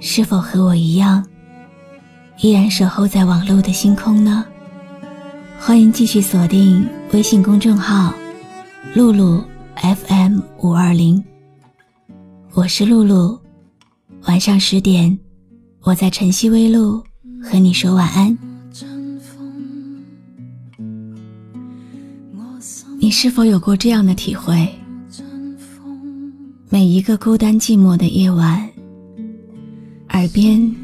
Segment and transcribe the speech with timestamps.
[0.00, 1.24] 是否和我一样，
[2.40, 4.44] 依然守候在网络的星空呢？
[5.58, 8.14] 欢迎继续锁定微信公众号
[8.94, 9.42] “露露
[9.76, 11.22] FM 五二零”，
[12.54, 13.38] 我是露露。
[14.22, 15.18] 晚上十点，
[15.82, 17.02] 我在晨曦微露
[17.42, 18.36] 和你说晚安。
[23.00, 24.68] 你是否有过这样的体会？
[26.68, 28.68] 每一个孤单寂寞的夜晚，
[30.10, 30.74] 耳边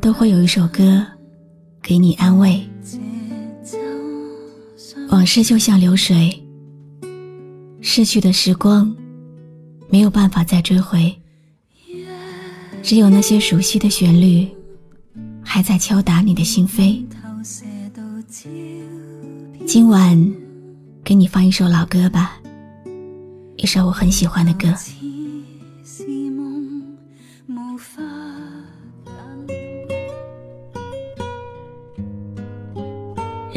[0.00, 1.04] 都会有一首歌
[1.82, 2.62] 给你安慰。
[5.10, 6.42] 往事就像流水，
[7.80, 8.94] 逝去的时光
[9.88, 11.14] 没有办法再追回，
[12.82, 14.48] 只有那些熟悉的旋律
[15.42, 17.04] 还在敲打你的心扉。
[19.66, 20.34] 今晚。
[21.04, 22.38] 给你放一首老歌吧，
[23.56, 24.68] 一首我很喜欢的歌。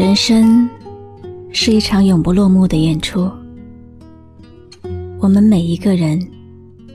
[0.02, 0.68] 人生
[1.54, 3.32] 是一场永不落幕的演出，
[5.20, 6.20] 我们每一个人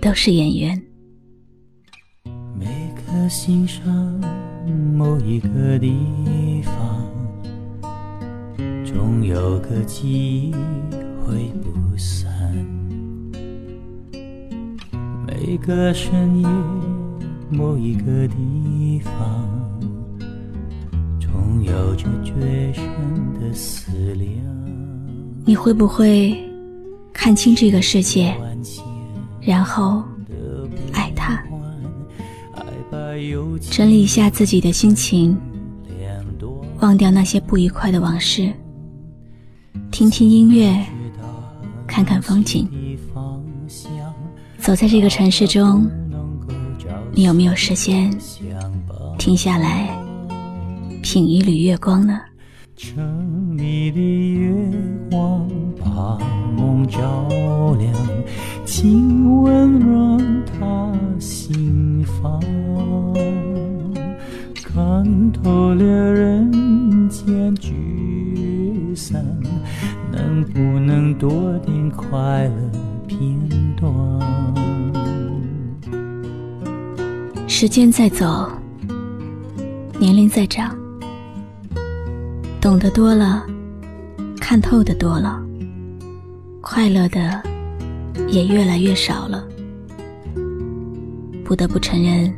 [0.02, 0.82] 都是演员。
[2.58, 3.84] 每颗心上
[4.92, 7.06] 某一个地方。
[8.84, 10.52] 总有个记忆
[11.24, 12.26] 会不散，
[15.24, 16.48] 每个深夜
[17.52, 19.55] 某一个地方，
[21.76, 22.32] 有着绝
[22.72, 22.84] 深
[23.40, 24.28] 的思量。
[25.44, 26.36] 你会不会
[27.12, 28.34] 看清这个世界，
[29.40, 30.02] 然后
[30.92, 31.42] 爱他？
[33.70, 35.36] 整理一下自己的心情，
[36.80, 38.52] 忘掉那些不愉快的往事。
[39.90, 40.84] 听听音乐，
[41.86, 42.68] 看看风景。
[44.58, 45.88] 走在这个城市中，
[47.12, 48.10] 你有没有时间
[49.16, 49.95] 停下来
[51.02, 52.20] 品一缕月光呢？
[52.76, 54.52] 城里的月
[55.10, 55.48] 光
[55.78, 56.18] 把
[56.56, 57.28] 梦照
[57.78, 57.92] 亮，
[58.64, 62.40] 请温暖他心房，
[64.62, 69.24] 看透了人间聚散。
[70.12, 72.70] 能不能多点快乐
[73.06, 73.18] 片
[73.76, 73.86] 段？
[77.46, 78.50] 时间在走，
[79.98, 80.76] 年龄在长，
[82.66, 83.46] 懂得多了，
[84.40, 85.40] 看透的多了，
[86.60, 87.40] 快乐的
[88.26, 89.46] 也越来越少了。
[91.44, 92.34] 不得不承认，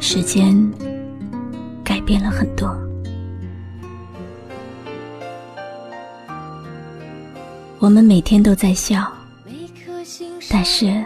[0.00, 0.56] 时间
[1.84, 2.74] 改变了很多。
[7.78, 9.12] 我们每天都在笑，
[10.48, 11.04] 但是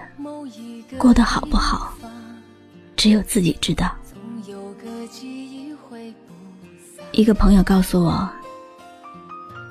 [0.97, 1.93] 过得好不好，
[2.95, 3.93] 只有自己知道。
[7.13, 8.29] 一个朋友告诉我，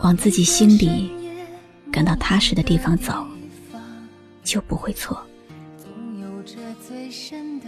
[0.02, 1.12] 往自己心里
[1.92, 3.14] 感到踏实的地方走，
[4.44, 5.18] 就不会错，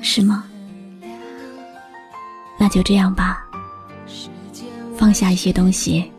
[0.01, 0.45] 是吗？
[2.59, 3.45] 那就这样吧，
[4.97, 6.11] 放下一些东西，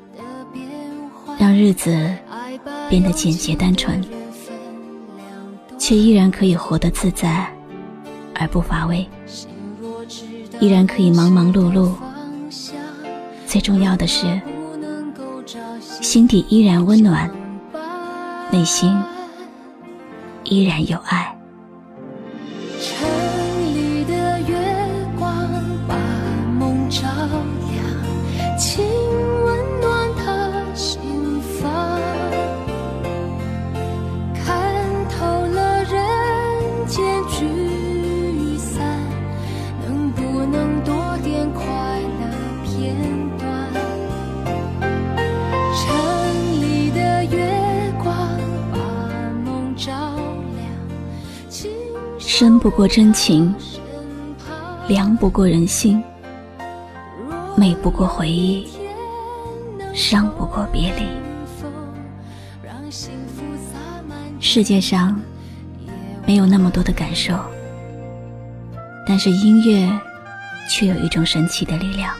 [1.39, 2.15] 让日子。
[2.89, 4.05] 变得简洁单纯，
[5.79, 7.51] 却依然可以活得自在
[8.34, 9.09] 而不乏味，
[10.61, 11.95] 依然可以忙忙碌碌。
[13.53, 14.41] 最重要的是，
[16.01, 17.31] 心底依然温暖，
[18.51, 18.99] 内心
[20.43, 21.37] 依然有爱。
[52.62, 53.53] 不过真情，
[54.86, 56.00] 凉不过人心，
[57.56, 58.68] 美不过回忆，
[59.92, 61.03] 伤不过别离。
[64.38, 65.20] 世界上
[66.24, 67.36] 没有那么多的感受，
[69.09, 69.91] 但是音乐
[70.70, 72.14] 却有一种神奇的力量，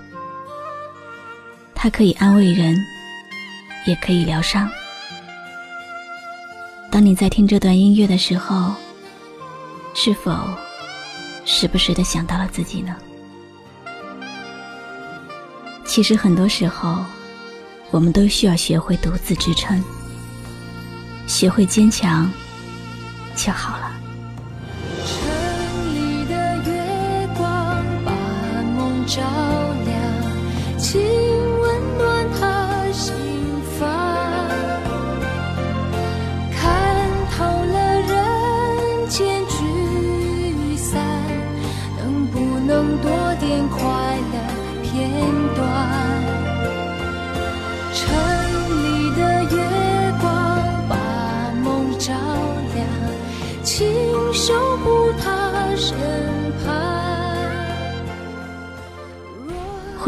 [1.73, 2.77] 它可以安慰人，
[3.87, 4.69] 也可以疗伤。
[6.91, 8.75] 当你在听这段音乐的时候，
[9.95, 10.33] 是否
[11.45, 12.97] 时不时的想到了自己呢？
[15.85, 17.05] 其实很多时候，
[17.91, 19.83] 我们都需要学会独自支撑，
[21.27, 22.31] 学会坚强
[23.37, 23.93] 就好了。
[25.05, 25.19] 城
[25.95, 28.13] 里的月光把
[28.77, 29.21] 梦照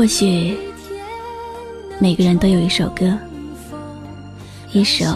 [0.04, 0.54] 或许
[1.98, 3.16] 每个人都有一首歌，
[4.70, 5.06] 一首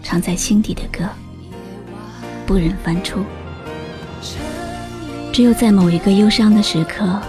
[0.00, 1.04] 藏在心底的歌，
[2.46, 3.18] 不忍翻出。
[5.32, 7.20] 只有在某一个忧伤的时刻，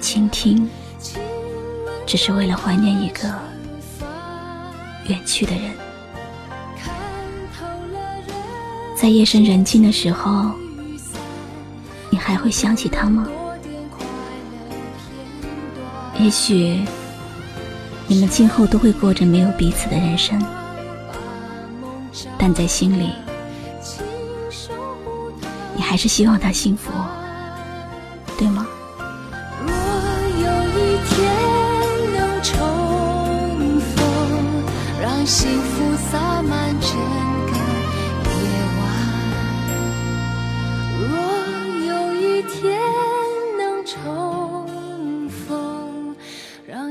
[0.00, 0.66] 倾听，
[2.06, 3.28] 只是为了怀念一个
[5.08, 5.72] 远去的人。
[8.96, 10.50] 在夜深人静的时候，
[12.08, 13.28] 你还会想起他吗？
[16.24, 16.80] 也许
[18.06, 20.42] 你们今后都会过着没有彼此的人生，
[22.38, 23.10] 但在心里，
[25.76, 26.90] 你还是希望他幸福，
[28.38, 28.66] 对吗？
[29.66, 31.30] 若有一天
[32.16, 34.02] 能重逢，
[35.02, 35.60] 让幸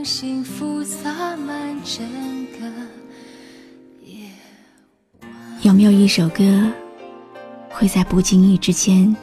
[0.03, 2.05] 幸福洒满整
[2.47, 2.67] 个
[4.03, 4.29] 夜。
[5.61, 6.69] 有没有一首歌，
[7.69, 9.15] 会在不经意之间，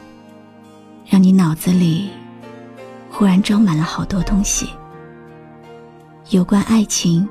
[1.05, 2.09] 让你脑子里
[3.11, 4.69] 忽然装满了好多东西？
[6.31, 7.27] 有关爱情，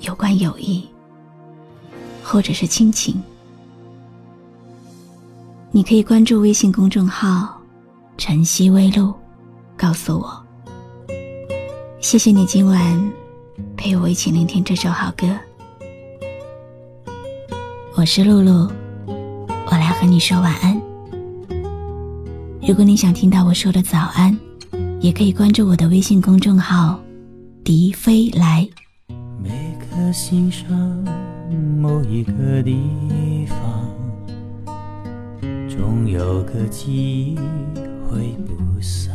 [0.00, 0.86] 有关友谊，
[2.22, 3.22] 或者是亲情。
[5.70, 7.58] 你可以关注微信公众号
[8.18, 9.14] “晨曦微露”，
[9.78, 10.43] 告诉我。
[12.14, 13.12] 谢谢你今晚
[13.76, 15.26] 陪我一起聆听这首好歌。
[17.96, 18.70] 我是露露，
[19.08, 20.80] 我来和你说晚安。
[22.62, 24.38] 如果你想听到我说的早安，
[25.00, 27.00] 也可以关注我的微信公众号
[27.64, 28.64] “迪飞来
[29.42, 30.70] 每颗心上
[31.80, 33.90] 某一个地方，
[35.68, 37.36] 总有个记忆
[38.08, 39.12] 会不散。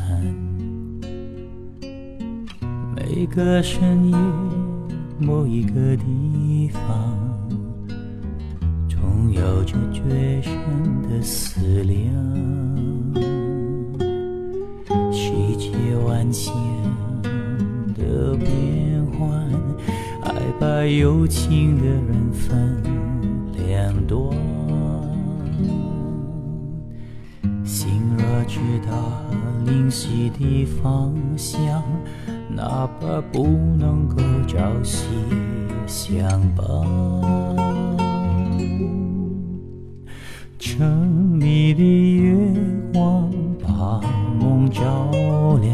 [3.11, 4.15] 每个深夜
[5.17, 7.17] 某一个地方，
[8.87, 10.53] 总有着绝深
[11.09, 11.97] 的思量。
[15.11, 15.71] 世界
[16.05, 16.53] 万千
[17.95, 19.43] 的变幻，
[20.21, 22.83] 爱把有情的人分
[23.67, 24.21] 两端。
[27.65, 29.23] 心若知道
[29.65, 31.83] 灵犀的方向，
[32.59, 33.47] 哪怕不
[33.77, 35.05] 能够朝夕
[35.87, 36.65] 相伴。
[40.59, 42.35] 城里的月
[42.91, 43.31] 光
[43.63, 44.01] 把
[44.37, 45.09] 梦照
[45.61, 45.73] 亮，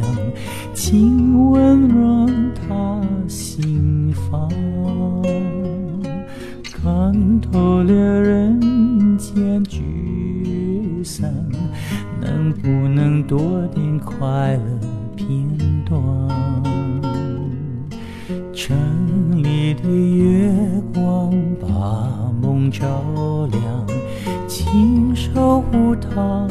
[0.76, 4.48] 请温暖他心房。
[6.64, 11.34] 看透了人间聚散，
[12.22, 14.80] 能不能多点快乐
[15.16, 15.48] 片
[15.86, 15.96] 段？
[18.54, 20.52] 城里的月
[20.94, 21.32] 光
[21.62, 22.86] 把梦照
[23.52, 23.62] 亮，
[24.48, 26.48] 请守护他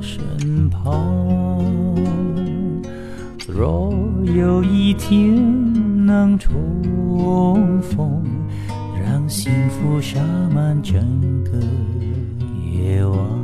[0.00, 1.62] 身旁。
[3.46, 3.94] 若
[4.34, 5.34] 有一天
[6.04, 8.24] 能重逢，
[9.00, 10.18] 让幸福洒
[10.52, 11.00] 满整
[11.44, 11.52] 个
[12.72, 13.41] 夜晚。